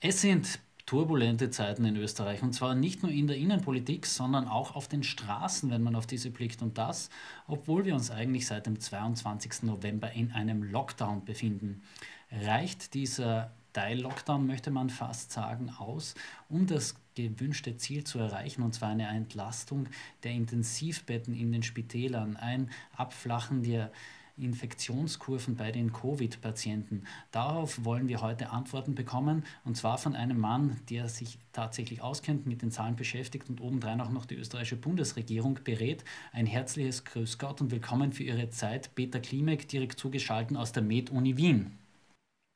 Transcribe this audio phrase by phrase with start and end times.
[0.00, 4.76] Es sind turbulente Zeiten in Österreich und zwar nicht nur in der Innenpolitik, sondern auch
[4.76, 6.62] auf den Straßen, wenn man auf diese blickt.
[6.62, 7.10] Und das,
[7.48, 9.64] obwohl wir uns eigentlich seit dem 22.
[9.64, 11.82] November in einem Lockdown befinden.
[12.30, 16.14] Reicht dieser Teil-Lockdown, möchte man fast sagen, aus,
[16.48, 19.88] um das gewünschte Ziel zu erreichen, und zwar eine Entlastung
[20.22, 23.90] der Intensivbetten in den Spitälern, ein Abflachen der
[24.38, 27.04] Infektionskurven bei den Covid-Patienten?
[27.30, 32.46] Darauf wollen wir heute Antworten bekommen und zwar von einem Mann, der sich tatsächlich auskennt,
[32.46, 36.04] mit den Zahlen beschäftigt und obendrein auch noch die österreichische Bundesregierung berät.
[36.32, 40.82] Ein herzliches Grüß Gott und willkommen für Ihre Zeit, Peter Klimek, direkt zugeschaltet aus der
[40.82, 41.78] Med-Uni Wien.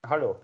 [0.06, 0.36] Hallo.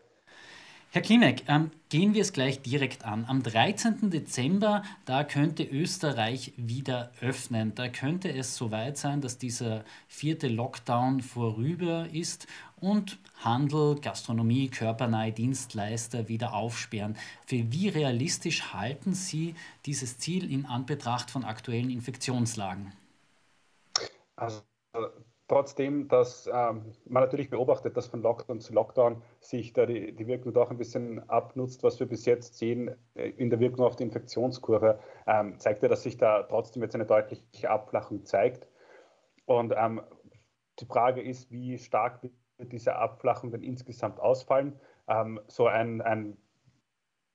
[0.90, 3.26] Herr Klimek, ähm, gehen wir es gleich direkt an.
[3.26, 4.08] Am 13.
[4.08, 7.74] Dezember, da könnte Österreich wieder öffnen.
[7.74, 12.46] Da könnte es soweit sein, dass dieser vierte Lockdown vorüber ist
[12.80, 17.18] und Handel, Gastronomie, körpernahe Dienstleister wieder aufsperren.
[17.44, 22.94] Für wie realistisch halten Sie dieses Ziel in Anbetracht von aktuellen Infektionslagen?
[24.36, 24.62] Also
[25.48, 30.26] trotzdem, dass ähm, man natürlich beobachtet, dass von Lockdown zu Lockdown sich da die, die
[30.26, 33.96] Wirkung doch ein bisschen abnutzt, was wir bis jetzt sehen äh, in der Wirkung auf
[33.96, 38.68] die Infektionskurve, ähm, zeigt ja, dass sich da trotzdem jetzt eine deutliche Abflachung zeigt.
[39.46, 40.02] Und ähm,
[40.78, 44.78] die Frage ist, wie stark wird diese Abflachung denn insgesamt ausfallen?
[45.08, 46.36] Ähm, so ein, ein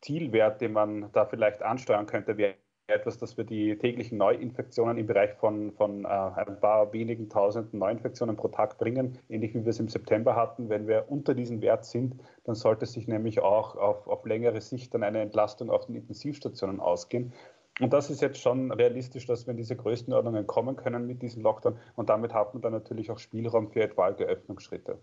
[0.02, 2.56] Zielwert, den man da vielleicht ansteuern könnte, wäre
[2.88, 7.80] etwas, dass wir die täglichen Neuinfektionen im Bereich von, von äh, ein paar wenigen tausenden
[7.80, 10.70] Neuinfektionen pro Tag bringen, ähnlich wie wir es im September hatten.
[10.70, 14.94] Wenn wir unter diesem Wert sind, dann sollte sich nämlich auch auf, auf längere Sicht
[14.94, 17.34] dann eine Entlastung auf den Intensivstationen ausgehen.
[17.80, 21.42] Und das ist jetzt schon realistisch, dass wir in diese Größenordnungen kommen können mit diesem
[21.42, 21.80] Lockdown.
[21.96, 25.00] Und damit hat man dann natürlich auch Spielraum für etwaige Öffnungsschritte.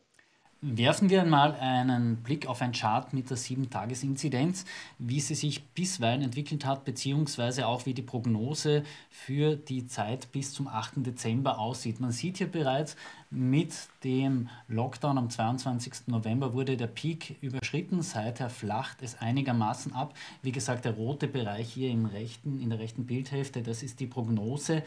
[0.63, 4.67] Werfen wir einmal einen Blick auf ein Chart mit der 7-Tages-Inzidenz,
[4.99, 10.53] wie sie sich bisweilen entwickelt hat, beziehungsweise auch wie die Prognose für die Zeit bis
[10.53, 10.97] zum 8.
[10.97, 11.99] Dezember aussieht.
[11.99, 12.95] Man sieht hier bereits,
[13.31, 13.73] mit
[14.05, 16.09] dem Lockdown am 22.
[16.09, 18.03] November wurde der Peak überschritten.
[18.03, 20.15] Seither flacht es einigermaßen ab.
[20.43, 24.09] Wie gesagt, der rote Bereich hier im rechten, in der rechten Bildhälfte, das ist die
[24.09, 24.83] Prognose.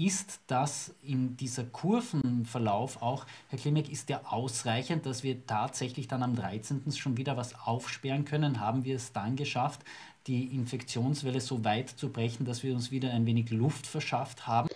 [0.00, 6.22] Ist das in dieser Kurvenverlauf auch, Herr Klimek, ist der ausreichend, dass wir tatsächlich dann
[6.22, 6.92] am 13.
[6.92, 8.60] schon wieder was aufsperren können?
[8.60, 9.80] Haben wir es dann geschafft,
[10.28, 14.68] die Infektionswelle so weit zu brechen, dass wir uns wieder ein wenig Luft verschafft haben?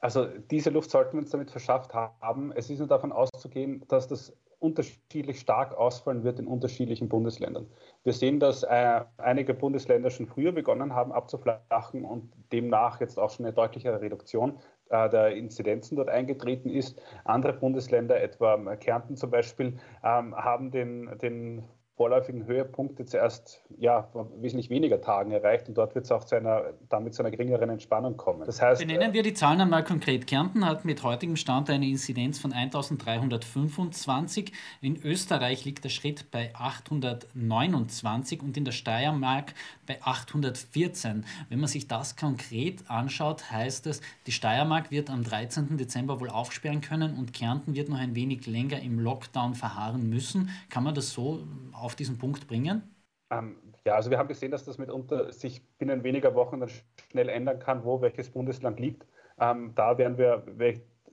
[0.00, 2.50] Also diese Luft sollten wir uns damit verschafft haben.
[2.52, 7.66] Es ist nur davon auszugehen, dass das unterschiedlich stark ausfallen wird in unterschiedlichen Bundesländern.
[8.04, 13.30] Wir sehen, dass äh, einige Bundesländer schon früher begonnen haben abzuflachen und demnach jetzt auch
[13.30, 14.58] schon eine deutlichere Reduktion
[14.90, 17.00] äh, der Inzidenzen dort eingetreten ist.
[17.24, 21.64] Andere Bundesländer, etwa Kärnten zum Beispiel, ähm, haben den, den
[22.00, 26.72] vorläufigen Höhepunkte zuerst ja, wesentlich weniger Tagen erreicht und dort wird es auch zu einer,
[26.88, 28.46] damit zu einer geringeren Entspannung kommen.
[28.46, 30.26] Das heißt, Benennen wir die Zahlen einmal konkret.
[30.26, 34.50] Kärnten hat mit heutigem Stand eine Inzidenz von 1325.
[34.80, 39.52] In Österreich liegt der Schritt bei 829 und in der Steiermark
[39.86, 41.26] bei 814.
[41.50, 45.76] Wenn man sich das konkret anschaut, heißt es, die Steiermark wird am 13.
[45.76, 50.48] Dezember wohl aufsperren können und Kärnten wird noch ein wenig länger im Lockdown verharren müssen.
[50.70, 51.40] Kann man das so
[51.72, 52.94] auf auf diesen Punkt bringen?
[53.30, 56.70] Ähm, ja, also wir haben gesehen, dass das mitunter sich binnen weniger Wochen dann
[57.10, 59.06] schnell ändern kann, wo welches Bundesland liegt.
[59.40, 60.44] Ähm, da werden wir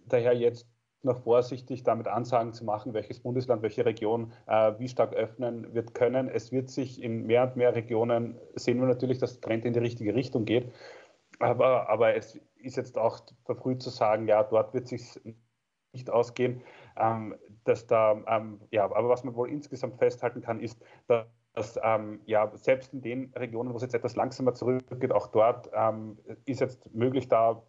[0.05, 0.67] daher jetzt
[1.01, 5.95] noch vorsichtig damit Ansagen zu machen, welches Bundesland, welche Region äh, wie stark öffnen wird
[5.95, 6.29] können.
[6.29, 9.73] Es wird sich in mehr und mehr Regionen sehen wir natürlich, dass der Trend in
[9.73, 10.71] die richtige Richtung geht.
[11.39, 15.19] Aber, aber es ist jetzt auch verfrüht zu sagen, ja, dort wird sich
[15.93, 16.61] nicht ausgehen,
[16.97, 17.35] ähm,
[17.67, 22.51] dass da, ähm, ja, aber was man wohl insgesamt festhalten kann, ist, dass ähm, ja,
[22.55, 26.93] selbst in den Regionen, wo es jetzt etwas langsamer zurückgeht, auch dort ähm, ist jetzt
[26.93, 27.63] möglich, da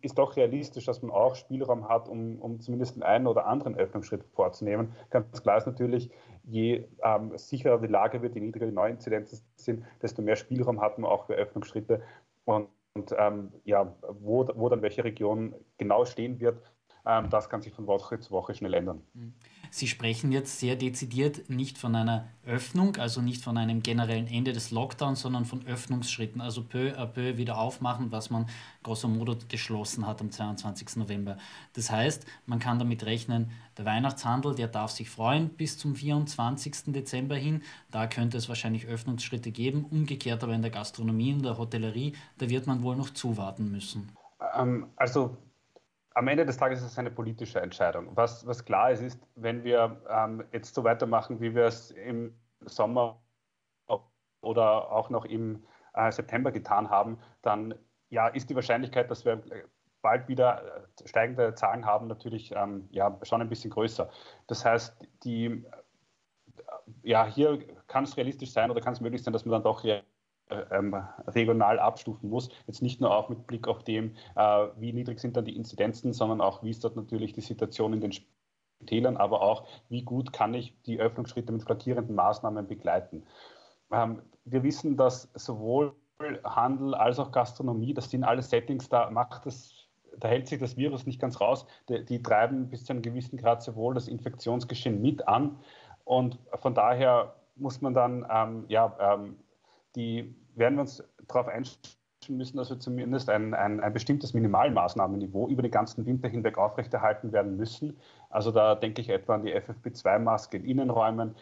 [0.00, 4.24] ist doch realistisch, dass man auch Spielraum hat, um, um zumindest einen oder anderen Öffnungsschritt
[4.34, 4.92] vorzunehmen.
[5.10, 6.10] Ganz klar ist natürlich,
[6.44, 10.98] je ähm, sicherer die Lage wird, je niedriger die Neuinzidenzen sind, desto mehr Spielraum hat
[10.98, 12.02] man auch für Öffnungsschritte.
[12.44, 16.62] Und, und ähm, ja, wo, wo dann welche Region genau stehen wird,
[17.04, 19.02] das kann sich von Woche zu Woche schnell ändern.
[19.14, 19.34] Mhm.
[19.74, 24.52] Sie sprechen jetzt sehr dezidiert nicht von einer Öffnung, also nicht von einem generellen Ende
[24.52, 28.46] des Lockdowns, sondern von Öffnungsschritten, also peu à peu wieder aufmachen, was man
[28.82, 30.96] grosso modo geschlossen hat am 22.
[30.96, 31.38] November.
[31.72, 36.92] Das heißt, man kann damit rechnen, der Weihnachtshandel, der darf sich freuen bis zum 24.
[36.92, 37.62] Dezember hin.
[37.90, 39.86] Da könnte es wahrscheinlich Öffnungsschritte geben.
[39.86, 44.12] Umgekehrt aber in der Gastronomie und der Hotellerie, da wird man wohl noch zuwarten müssen.
[44.54, 45.38] Ähm, also
[46.14, 48.10] am Ende des Tages ist es eine politische Entscheidung.
[48.14, 52.34] Was, was klar ist, ist, wenn wir ähm, jetzt so weitermachen, wie wir es im
[52.60, 53.20] Sommer
[54.40, 55.64] oder auch noch im
[55.94, 57.74] äh, September getan haben, dann
[58.10, 59.42] ja, ist die Wahrscheinlichkeit, dass wir
[60.02, 64.10] bald wieder äh, steigende Zahlen haben, natürlich ähm, ja, schon ein bisschen größer.
[64.48, 65.64] Das heißt, die,
[67.02, 69.84] ja, hier kann es realistisch sein oder kann es möglich sein, dass man dann doch
[69.84, 70.02] äh,
[70.70, 70.94] ähm,
[71.26, 72.50] regional abstufen muss.
[72.66, 76.12] Jetzt nicht nur auch mit Blick auf dem, äh, wie niedrig sind dann die Inzidenzen,
[76.12, 80.32] sondern auch, wie ist dort natürlich die Situation in den Spitälern, aber auch, wie gut
[80.32, 83.24] kann ich die Öffnungsschritte mit flankierenden Maßnahmen begleiten.
[83.90, 85.94] Ähm, wir wissen, dass sowohl
[86.44, 89.82] Handel als auch Gastronomie, das sind alle Settings, da macht das
[90.18, 91.66] da hält sich das Virus nicht ganz raus.
[91.88, 95.58] Die, die, treiben bis zu einem gewissen Grad sowohl das Infektionsgeschehen mit an.
[96.04, 99.36] Und von daher muss man dann, ähm, ja, ähm,
[99.96, 101.96] die werden wir uns darauf einstellen
[102.28, 107.32] müssen, dass wir zumindest ein, ein, ein bestimmtes Minimalmaßnahmenniveau über den ganzen Winter hinweg aufrechterhalten
[107.32, 107.98] werden müssen.
[108.30, 111.34] Also da denke ich etwa an die FFP2-Maske in Innenräumen,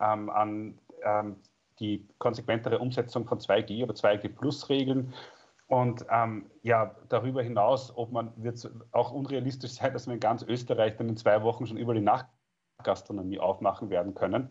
[0.00, 1.36] ähm, an ähm,
[1.78, 5.14] die konsequentere Umsetzung von 2G oder 2G-Plus-Regeln.
[5.66, 10.42] Und ähm, ja, darüber hinaus, ob man wird auch unrealistisch sein, dass wir in ganz
[10.42, 14.48] Österreich dann in zwei Wochen schon über die Nachtgastronomie aufmachen werden können.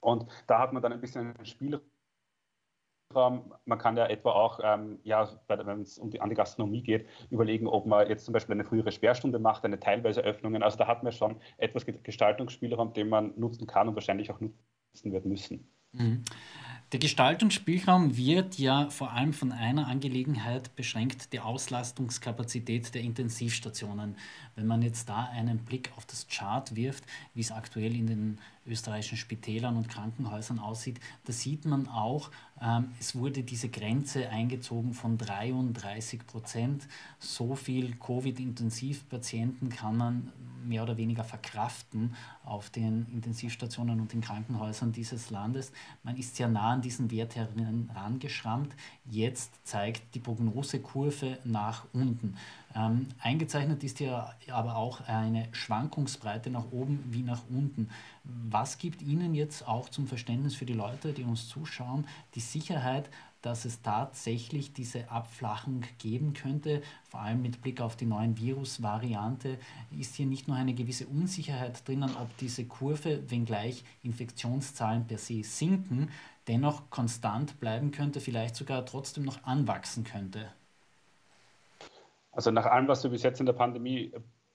[0.00, 1.82] Und da hat man dann ein bisschen Spielraum.
[3.14, 7.06] Man kann ja etwa auch, ähm, ja, wenn es um die, an die Gastronomie geht,
[7.30, 10.62] überlegen, ob man jetzt zum Beispiel eine frühere Sperrstunde macht, eine teilweise Öffnungen.
[10.62, 15.12] Also da hat man schon etwas Gestaltungsspielraum, den man nutzen kann und wahrscheinlich auch nutzen
[15.12, 15.70] wird müssen.
[15.92, 16.24] Mhm.
[16.92, 24.16] Der Gestaltungsspielraum wird ja vor allem von einer Angelegenheit beschränkt, die Auslastungskapazität der Intensivstationen.
[24.54, 27.02] Wenn man jetzt da einen Blick auf das Chart wirft,
[27.34, 28.38] wie es aktuell in den
[28.68, 32.30] österreichischen Spitälern und Krankenhäusern aussieht, da sieht man auch,
[32.62, 36.86] ähm, es wurde diese Grenze eingezogen von 33 Prozent.
[37.18, 40.32] So viel Covid-Intensivpatienten kann man
[40.66, 42.14] mehr oder weniger verkraften
[42.44, 45.72] auf den Intensivstationen und den Krankenhäusern dieses Landes.
[46.02, 48.74] Man ist sehr nah an diesen Wert herangeschrammt.
[49.04, 52.36] Jetzt zeigt die Prognosekurve nach unten.
[52.76, 57.88] Ähm, eingezeichnet ist ja aber auch eine Schwankungsbreite nach oben wie nach unten.
[58.24, 63.08] Was gibt Ihnen jetzt auch zum Verständnis für die Leute, die uns zuschauen, die Sicherheit,
[63.40, 69.58] dass es tatsächlich diese Abflachung geben könnte, vor allem mit Blick auf die neuen Virusvariante,
[69.96, 75.44] ist hier nicht nur eine gewisse Unsicherheit drinnen, ob diese Kurve, wenngleich Infektionszahlen per se
[75.44, 76.10] sinken,
[76.48, 80.50] dennoch konstant bleiben könnte, vielleicht sogar trotzdem noch anwachsen könnte.
[82.36, 84.12] Also nach allem, was wir bis jetzt in der Pandemie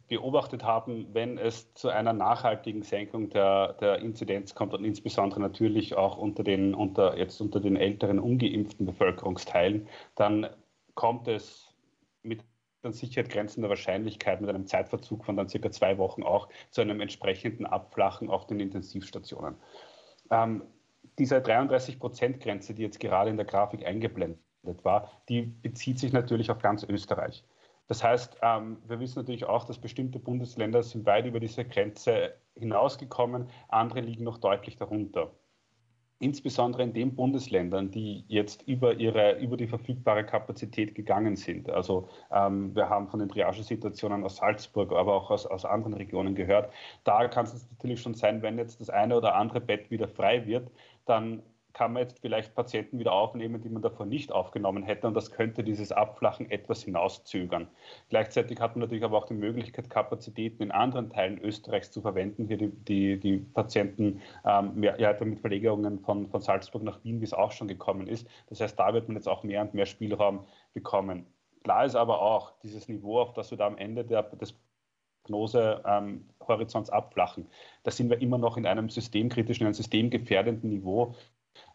[0.08, 5.96] beobachtet haben, wenn es zu einer nachhaltigen Senkung der, der Inzidenz kommt und insbesondere natürlich
[5.96, 10.48] auch unter den, unter, jetzt unter den älteren ungeimpften Bevölkerungsteilen, dann
[10.94, 11.74] kommt es
[12.22, 12.44] mit
[12.84, 17.00] an Sicherheit grenzender Wahrscheinlichkeit mit einem Zeitverzug von dann circa zwei Wochen auch zu einem
[17.00, 19.56] entsprechenden Abflachen auf den Intensivstationen.
[20.30, 20.64] Ähm,
[21.18, 24.40] diese 33-Prozent-Grenze, die jetzt gerade in der Grafik eingeblendet
[24.84, 27.44] war, die bezieht sich natürlich auf ganz Österreich.
[27.92, 32.36] Das heißt, ähm, wir wissen natürlich auch, dass bestimmte Bundesländer sind weit über diese Grenze
[32.56, 35.30] hinausgekommen, andere liegen noch deutlich darunter.
[36.20, 41.70] Insbesondere in den Bundesländern, die jetzt über, ihre, über die verfügbare Kapazität gegangen sind.
[41.70, 46.34] Also ähm, wir haben von den Triagesituationen aus Salzburg, aber auch aus, aus anderen Regionen
[46.34, 46.72] gehört.
[47.04, 50.46] Da kann es natürlich schon sein, wenn jetzt das eine oder andere Bett wieder frei
[50.46, 50.72] wird,
[51.04, 51.44] dann
[51.74, 55.08] kann man jetzt vielleicht Patienten wieder aufnehmen, die man davor nicht aufgenommen hätte.
[55.08, 57.68] Und das könnte dieses Abflachen etwas hinauszögern.
[58.10, 62.48] Gleichzeitig hat man natürlich aber auch die Möglichkeit, Kapazitäten in anderen Teilen Österreichs zu verwenden.
[62.48, 67.20] Hier die, die, die Patienten ähm, mehr, ja, mit Verlegungen von, von Salzburg nach Wien,
[67.22, 68.28] wie es auch schon gekommen ist.
[68.48, 71.26] Das heißt, da wird man jetzt auch mehr und mehr Spielraum bekommen.
[71.64, 74.56] Klar ist aber auch dieses Niveau, auf das wir da am Ende der, des
[75.24, 77.48] Prognosehorizonts ähm, abflachen.
[77.84, 81.16] Da sind wir immer noch in einem systemkritischen, einem systemgefährdenden Niveau,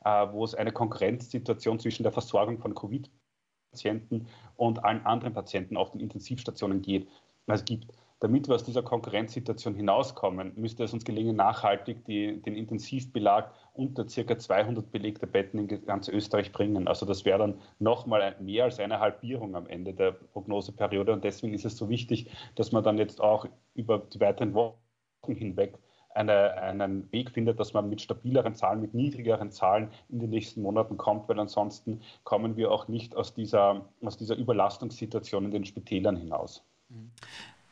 [0.04, 6.00] wo es eine Konkurrenzsituation zwischen der Versorgung von Covid-Patienten und allen anderen Patienten auf den
[6.00, 7.08] Intensivstationen geht,
[7.46, 7.92] also gibt.
[8.20, 14.06] Damit wir aus dieser Konkurrenzsituation hinauskommen, müsste es uns gelingen, nachhaltig die, den Intensivbelag unter
[14.06, 14.38] ca.
[14.38, 16.88] 200 belegte Betten in ganz Österreich bringen.
[16.88, 21.12] Also das wäre dann nochmal mehr als eine Halbierung am Ende der Prognoseperiode.
[21.12, 24.78] Und deswegen ist es so wichtig, dass man dann jetzt auch über die weiteren Wochen
[25.26, 25.78] hinweg
[26.16, 30.62] eine, einen Weg findet, dass man mit stabileren Zahlen, mit niedrigeren Zahlen in den nächsten
[30.62, 35.64] Monaten kommt, weil ansonsten kommen wir auch nicht aus dieser, aus dieser Überlastungssituation in den
[35.64, 36.64] Spitälern hinaus.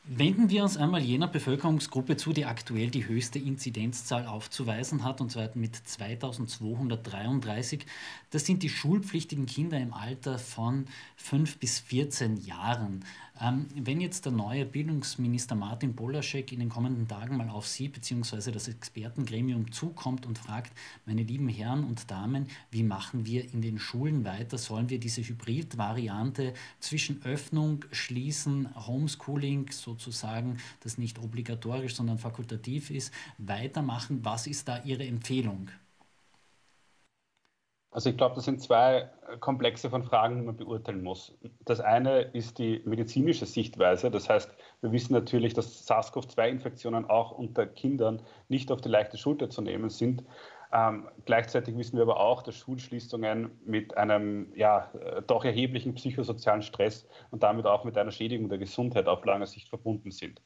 [0.07, 5.31] Wenden wir uns einmal jener Bevölkerungsgruppe zu, die aktuell die höchste Inzidenzzahl aufzuweisen hat, und
[5.31, 7.87] zwar mit 2233.
[8.29, 10.85] Das sind die schulpflichtigen Kinder im Alter von
[11.15, 13.03] 5 bis 14 Jahren.
[13.41, 17.89] Ähm, wenn jetzt der neue Bildungsminister Martin Bolaschek in den kommenden Tagen mal auf Sie
[17.89, 18.51] bzw.
[18.51, 20.71] das Expertengremium zukommt und fragt,
[21.05, 24.57] meine lieben Herren und Damen, wie machen wir in den Schulen weiter?
[24.57, 33.13] Sollen wir diese Hybrid-Variante zwischen Öffnung, Schließen, Homeschooling sozusagen, das nicht obligatorisch, sondern fakultativ ist,
[33.37, 34.23] weitermachen?
[34.23, 35.69] Was ist da Ihre Empfehlung?
[37.95, 39.09] Also ich glaube, das sind zwei
[39.39, 41.33] Komplexe von Fragen, die man beurteilen muss.
[41.63, 44.11] Das eine ist die medizinische Sichtweise.
[44.11, 49.49] Das heißt, wir wissen natürlich, dass SARS-CoV-2-Infektionen auch unter Kindern nicht auf die leichte Schulter
[49.49, 50.25] zu nehmen sind.
[50.71, 54.91] Ähm, gleichzeitig wissen wir aber auch, dass Schulschließungen mit einem ja,
[55.27, 59.69] doch erheblichen psychosozialen Stress und damit auch mit einer Schädigung der Gesundheit auf lange Sicht
[59.69, 60.41] verbunden sind.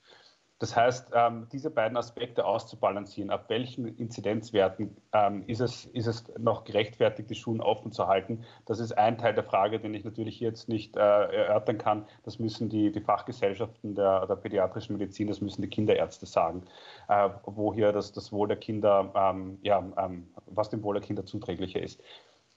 [0.60, 6.25] Das heißt, ähm, diese beiden Aspekte auszubalancieren, ab welchen Inzidenzwerten ähm, ist, es, ist es
[6.38, 10.04] noch gerechtfertigt, die Schulen offen zu halten, das ist ein Teil der Frage, den ich
[10.04, 12.06] natürlich jetzt nicht äh, erörtern kann.
[12.24, 16.63] Das müssen die, die Fachgesellschaften der, der, pädiatrischen Medizin, das müssen die Kinderärzte sagen,
[17.08, 21.04] äh, wo hier das, das Wohl der Kinder, ähm, ja, ähm, was dem Wohl der
[21.04, 22.04] Kinder zuträglicher ist.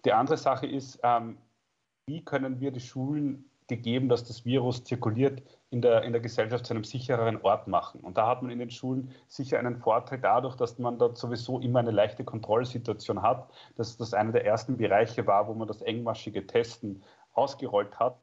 [0.04, 1.38] Die andere Sache ist, ähm,
[2.06, 6.66] wie können wir die Schulen gegeben, dass das Virus zirkuliert, in der, in der Gesellschaft
[6.66, 8.00] zu einem sichereren Ort machen.
[8.00, 11.60] Und da hat man in den Schulen sicher einen Vorteil dadurch, dass man dort sowieso
[11.60, 15.80] immer eine leichte Kontrollsituation hat, dass das einer der ersten Bereiche war, wo man das
[15.82, 17.02] engmaschige Testen
[17.34, 18.16] ausgerollt hat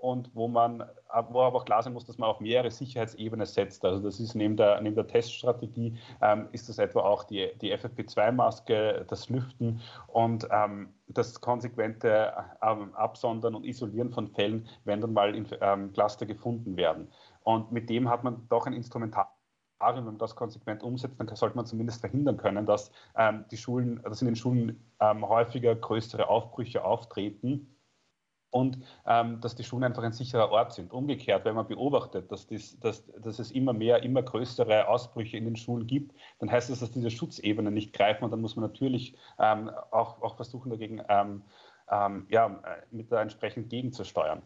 [0.00, 0.84] und wo man,
[1.30, 3.84] wo aber auch klar sein muss, dass man auf mehrere Sicherheitsebenen setzt.
[3.84, 7.74] Also das ist neben der, neben der Teststrategie, ähm, ist das etwa auch die, die
[7.74, 15.12] FFP2-Maske, das Lüften und ähm, das konsequente ähm, Absondern und Isolieren von Fällen, wenn dann
[15.12, 17.08] mal in, ähm, Cluster gefunden werden.
[17.42, 19.34] Und mit dem hat man doch ein Instrumentarium
[19.82, 24.02] wenn man das konsequent umsetzt, dann sollte man zumindest verhindern können, dass ähm, die Schulen,
[24.02, 27.66] dass in den Schulen ähm, häufiger größere Aufbrüche auftreten
[28.50, 30.92] und ähm, dass die Schulen einfach ein sicherer Ort sind.
[30.92, 35.44] Umgekehrt, wenn man beobachtet, dass, dies, dass, dass, es immer mehr, immer größere Ausbrüche in
[35.44, 38.64] den Schulen gibt, dann heißt das, dass diese Schutzebenen nicht greifen und dann muss man
[38.64, 41.42] natürlich ähm, auch, auch, versuchen, dagegen ähm,
[41.90, 44.42] ähm ja, äh, mit da entsprechend gegenzusteuern.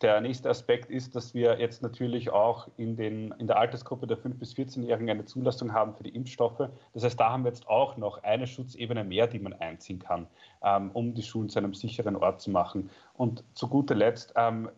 [0.00, 4.18] Der nächste Aspekt ist, dass wir jetzt natürlich auch in, den, in der Altersgruppe der
[4.18, 6.68] 5- bis 14-Jährigen eine Zulassung haben für die Impfstoffe.
[6.92, 10.26] Das heißt, da haben wir jetzt auch noch eine Schutzebene mehr, die man einziehen kann,
[10.62, 12.90] ähm, um die Schulen zu einem sicheren Ort zu machen.
[13.14, 14.68] Und zu guter Letzt ähm,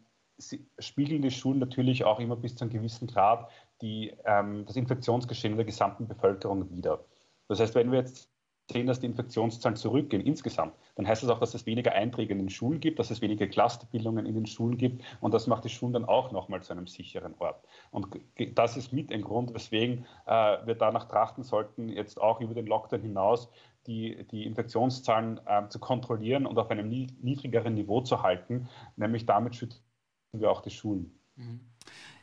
[0.79, 3.49] spiegeln die Schulen natürlich auch immer bis zu einem gewissen Grad
[3.81, 7.05] die, ähm, das Infektionsgeschehen der gesamten Bevölkerung wider.
[7.49, 8.31] Das heißt, wenn wir jetzt
[8.71, 12.39] sehen, dass die Infektionszahlen zurückgehen insgesamt, dann heißt das auch, dass es weniger Einträge in
[12.39, 15.69] den Schulen gibt, dass es weniger Clusterbildungen in den Schulen gibt und das macht die
[15.69, 17.65] Schulen dann auch nochmal zu einem sicheren Ort.
[17.91, 18.09] Und
[18.55, 22.67] das ist mit ein Grund, weswegen äh, wir danach trachten sollten, jetzt auch über den
[22.67, 23.49] Lockdown hinaus
[23.87, 29.55] die, die Infektionszahlen äh, zu kontrollieren und auf einem niedrigeren Niveau zu halten, nämlich damit
[29.55, 29.83] schützen
[30.33, 31.19] wir auch die Schulen.
[31.37, 31.61] Mhm.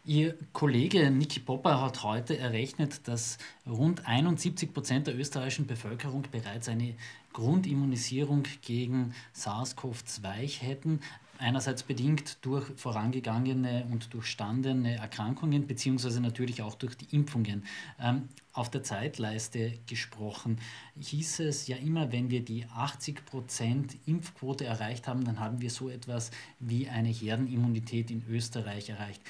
[0.05, 6.67] Ihr Kollege Niki Popper hat heute errechnet, dass rund 71 Prozent der österreichischen Bevölkerung bereits
[6.67, 6.95] eine
[7.31, 10.99] Grundimmunisierung gegen SARS-CoV-2 hätten.
[11.37, 17.63] Einerseits bedingt durch vorangegangene und durchstandene Erkrankungen, beziehungsweise natürlich auch durch die Impfungen.
[17.97, 20.59] Ähm, auf der Zeitleiste gesprochen
[20.99, 25.69] hieß es ja immer, wenn wir die 80 Prozent Impfquote erreicht haben, dann haben wir
[25.69, 26.29] so etwas
[26.59, 29.21] wie eine Herdenimmunität in Österreich erreicht.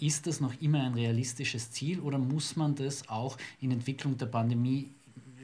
[0.00, 4.26] Ist das noch immer ein realistisches Ziel oder muss man das auch in Entwicklung der
[4.26, 4.94] Pandemie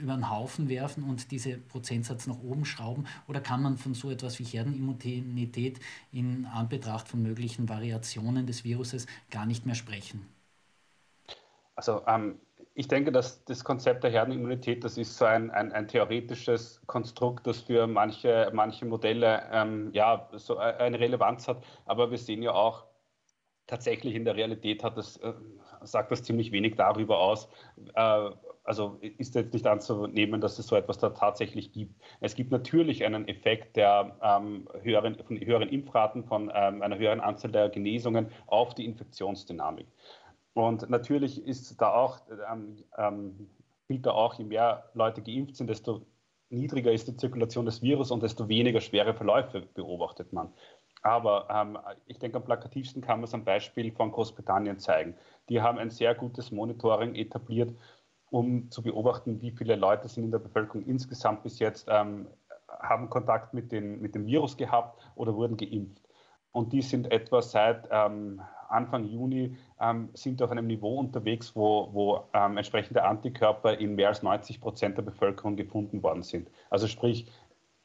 [0.01, 3.07] über den Haufen werfen und diese Prozentsatz nach oben schrauben?
[3.29, 5.81] Oder kann man von so etwas wie Herdenimmunität
[6.13, 10.27] in Anbetracht von möglichen Variationen des Viruses gar nicht mehr sprechen?
[11.75, 12.39] Also ähm,
[12.75, 17.47] ich denke, dass das Konzept der Herdenimmunität, das ist so ein, ein, ein theoretisches Konstrukt,
[17.47, 21.63] das für manche, manche Modelle ähm, ja, so eine Relevanz hat.
[21.85, 22.85] Aber wir sehen ja auch,
[23.67, 25.33] tatsächlich in der Realität hat das, äh,
[25.83, 27.49] sagt das ziemlich wenig darüber aus.
[27.95, 28.31] Äh,
[28.65, 31.95] also ist jetzt nicht anzunehmen, dass es so etwas da tatsächlich gibt.
[32.21, 37.21] Es gibt natürlich einen Effekt der ähm, höheren, von höheren Impfraten, von ähm, einer höheren
[37.21, 39.87] Anzahl der Genesungen auf die Infektionsdynamik.
[40.55, 42.19] Und natürlich ist da auch,
[42.51, 43.51] ähm, ähm,
[43.89, 46.05] gilt da auch, je mehr Leute geimpft sind, desto
[46.49, 50.53] niedriger ist die Zirkulation des Virus und desto weniger schwere Verläufe beobachtet man.
[51.07, 55.15] Aber ähm, ich denke, am plakativsten kann man es am Beispiel von Großbritannien zeigen.
[55.49, 57.73] Die haben ein sehr gutes Monitoring etabliert,
[58.29, 62.27] um zu beobachten, wie viele Leute sind in der Bevölkerung insgesamt bis jetzt, ähm,
[62.81, 66.03] haben Kontakt mit, den, mit dem Virus gehabt oder wurden geimpft.
[66.51, 71.89] und die sind etwa seit ähm, Anfang Juni ähm, sind auf einem Niveau unterwegs, wo,
[71.93, 76.51] wo ähm, entsprechende Antikörper in mehr als 90 Prozent der Bevölkerung gefunden worden sind.
[76.69, 77.31] Also sprich,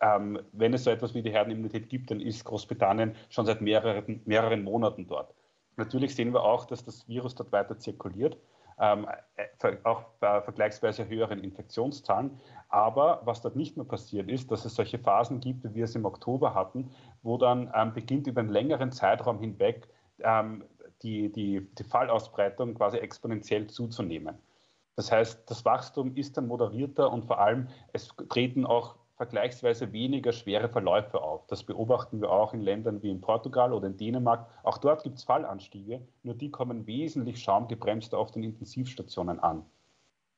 [0.02, 4.22] ähm, wenn es so etwas wie die Herdenimmunität gibt, dann ist Großbritannien schon seit mehreren,
[4.26, 5.34] mehreren Monaten dort.
[5.78, 8.38] Natürlich sehen wir auch, dass das Virus dort weiter zirkuliert,
[8.80, 12.40] ähm, äh, auch bei vergleichsweise höheren Infektionszahlen.
[12.70, 15.96] Aber was dort nicht mehr passiert ist, dass es solche Phasen gibt, wie wir es
[15.96, 16.92] im Oktober hatten,
[17.22, 19.88] wo dann ähm, beginnt über einen längeren Zeitraum hinweg
[20.20, 20.64] ähm,
[21.04, 24.38] die, die, die Fallausbreitung quasi exponentiell zuzunehmen.
[24.96, 30.32] Das heißt, das Wachstum ist dann moderierter und vor allem es treten auch vergleichsweise weniger
[30.32, 31.46] schwere Verläufe auf.
[31.46, 34.48] Das beobachten wir auch in Ländern wie in Portugal oder in Dänemark.
[34.64, 39.64] Auch dort gibt es Fallanstiege, nur die kommen wesentlich schaumgebremster auf den Intensivstationen an.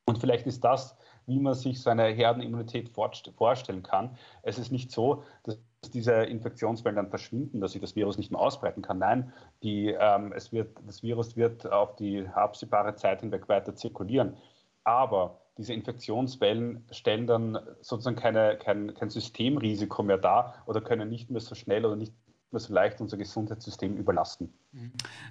[0.04, 0.98] Und vielleicht ist das,
[1.28, 4.18] wie man sich so eine Herdenimmunität vorstellen kann.
[4.42, 5.58] Es ist nicht so, dass
[5.94, 8.98] diese Infektionswellen dann verschwinden, dass sich das Virus nicht mehr ausbreiten kann.
[8.98, 9.32] Nein,
[9.64, 14.36] die, ähm, es wird, das Virus wird auf die absehbare Zeit hinweg weiter zirkulieren.
[14.84, 21.30] Aber diese Infektionswellen stellen dann sozusagen keine, kein, kein Systemrisiko mehr dar oder können nicht
[21.30, 22.14] mehr so schnell oder nicht
[22.52, 24.54] mehr so leicht unser Gesundheitssystem überlasten.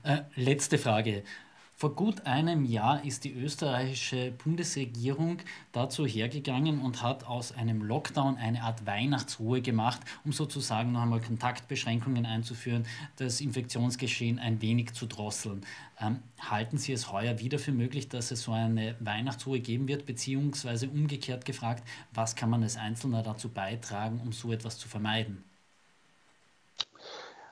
[0.04, 1.24] Äh, letzte Frage.
[1.82, 5.38] Vor gut einem Jahr ist die österreichische Bundesregierung
[5.72, 11.20] dazu hergegangen und hat aus einem Lockdown eine Art Weihnachtsruhe gemacht, um sozusagen noch einmal
[11.20, 12.86] Kontaktbeschränkungen einzuführen,
[13.16, 15.66] das Infektionsgeschehen ein wenig zu drosseln.
[16.00, 20.06] Ähm, halten Sie es heuer wieder für möglich, dass es so eine Weihnachtsruhe geben wird,
[20.06, 25.42] beziehungsweise umgekehrt gefragt, was kann man als Einzelner dazu beitragen, um so etwas zu vermeiden?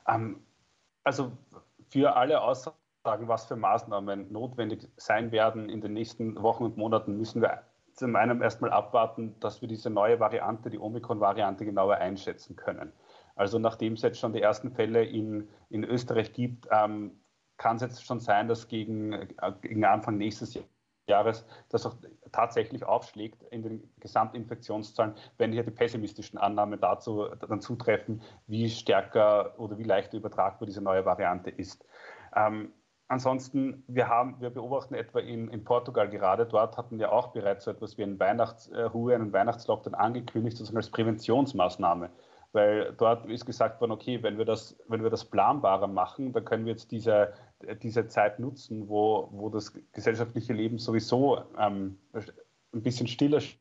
[0.06, 0.38] Ähm,
[1.02, 1.32] also
[1.88, 6.76] für alle Aussagen sagen, was für Maßnahmen notwendig sein werden in den nächsten Wochen und
[6.76, 7.62] Monaten, müssen wir
[7.94, 12.92] zum einen erstmal abwarten, dass wir diese neue Variante, die Omikron-Variante, genauer einschätzen können.
[13.36, 17.20] Also nachdem es jetzt schon die ersten Fälle in, in Österreich gibt, ähm,
[17.56, 20.58] kann es jetzt schon sein, dass gegen, äh, gegen Anfang nächstes
[21.06, 21.96] Jahres das auch
[22.32, 29.58] tatsächlich aufschlägt in den Gesamtinfektionszahlen, wenn hier die pessimistischen Annahmen dazu dann zutreffen, wie stärker
[29.58, 31.84] oder wie leichter übertragbar diese neue Variante ist.
[32.34, 32.72] Ähm,
[33.10, 37.64] Ansonsten, wir, haben, wir beobachten etwa in, in, Portugal gerade, dort hatten wir auch bereits
[37.64, 42.10] so etwas wie eine Weihnachtsruhe, einen Weihnachtslockdown angekündigt, sozusagen als Präventionsmaßnahme.
[42.52, 46.44] Weil dort ist gesagt worden, okay, wenn wir das, wenn wir das planbarer machen, dann
[46.44, 47.32] können wir jetzt diese,
[47.82, 53.58] diese Zeit nutzen, wo, wo das gesellschaftliche Leben sowieso ähm, ein bisschen stiller geht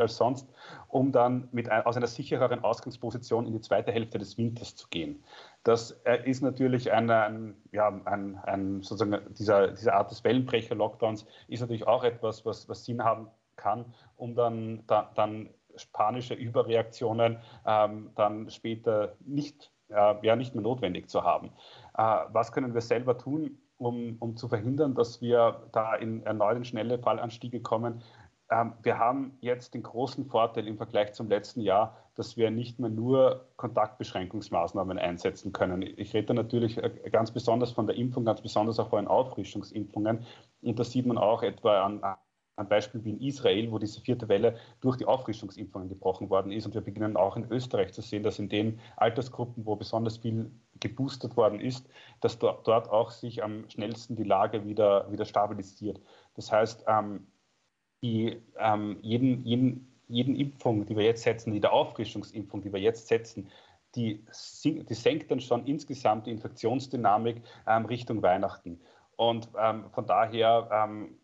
[0.00, 0.48] als sonst,
[0.88, 4.88] um dann mit ein, aus einer sichereren Ausgangsposition in die zweite Hälfte des Winters zu
[4.88, 5.22] gehen.
[5.62, 11.26] Das äh, ist natürlich ein, ein, ja, ein, ein, sozusagen dieser, diese Art des Wellenbrecher-Lockdowns
[11.48, 17.38] ist natürlich auch etwas, was, was Sinn haben kann, um dann, da, dann spanische Überreaktionen
[17.66, 21.48] ähm, dann später nicht, äh, ja, nicht mehr notwendig zu haben.
[21.96, 26.64] Äh, was können wir selber tun, um, um zu verhindern, dass wir da in erneuten
[26.64, 28.02] schnelle Fallanstiege kommen?
[28.50, 32.78] Ähm, wir haben jetzt den großen Vorteil im Vergleich zum letzten Jahr, dass wir nicht
[32.78, 35.82] mehr nur Kontaktbeschränkungsmaßnahmen einsetzen können.
[35.82, 40.26] Ich rede natürlich äh, ganz besonders von der Impfung, ganz besonders auch von Auffrischungsimpfungen.
[40.62, 42.02] Und das sieht man auch etwa an,
[42.56, 46.66] ein Beispiel wie in Israel, wo diese vierte Welle durch die Auffrischungsimpfungen gebrochen worden ist.
[46.66, 50.52] Und wir beginnen auch in Österreich zu sehen, dass in den Altersgruppen, wo besonders viel
[50.78, 51.88] geboostert worden ist,
[52.20, 56.00] dass dort auch sich am schnellsten die Lage wieder, wieder stabilisiert.
[56.34, 57.26] Das heißt, ähm,
[58.02, 63.08] die ähm, jeden, jeden, jeden Impfung, die wir jetzt setzen, jede Auffrischungsimpfung, die wir jetzt
[63.08, 63.48] setzen,
[63.94, 64.24] die,
[64.64, 68.80] die senkt dann schon insgesamt die Infektionsdynamik ähm, Richtung Weihnachten.
[69.16, 71.16] Und ähm, von daher ähm,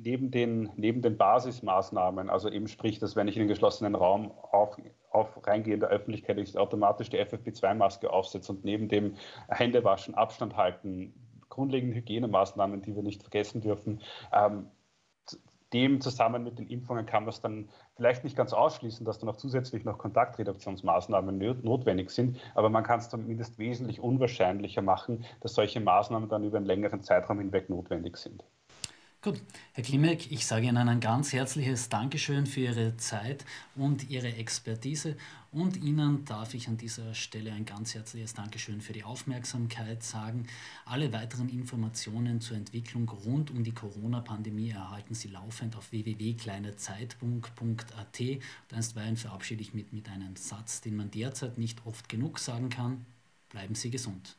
[0.00, 4.30] neben, den, neben den Basismaßnahmen, also eben sprich, dass wenn ich in den geschlossenen Raum
[4.30, 4.76] auf,
[5.10, 9.14] auf reingehe in der Öffentlichkeit, ich automatisch die FFP2-Maske aufsetze und neben dem
[9.48, 11.14] Händewaschen, Abstand halten,
[11.48, 14.00] grundlegende Hygienemaßnahmen, die wir nicht vergessen dürfen,
[14.32, 14.66] ähm,
[15.72, 19.28] dem zusammen mit den Impfungen kann man es dann vielleicht nicht ganz ausschließen, dass dann
[19.28, 25.54] auch zusätzlich noch Kontaktreduktionsmaßnahmen notwendig sind, aber man kann es zumindest wesentlich unwahrscheinlicher machen, dass
[25.54, 28.44] solche Maßnahmen dann über einen längeren Zeitraum hinweg notwendig sind.
[29.24, 29.40] Gut,
[29.74, 33.44] Herr Klimek, ich sage Ihnen ein ganz herzliches Dankeschön für Ihre Zeit
[33.76, 35.16] und Ihre Expertise
[35.52, 40.48] und Ihnen darf ich an dieser Stelle ein ganz herzliches Dankeschön für die Aufmerksamkeit sagen.
[40.86, 48.20] Alle weiteren Informationen zur Entwicklung rund um die Corona-Pandemie erhalten Sie laufend auf www.kleinezeitpunkt.at.
[48.72, 53.06] Einstweilen verabschiede ich mich mit einem Satz, den man derzeit nicht oft genug sagen kann.
[53.50, 54.34] Bleiben Sie gesund.